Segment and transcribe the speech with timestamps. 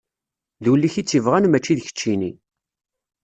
[0.63, 2.31] D ul-ik i tt-ibɣan mačči d keččini.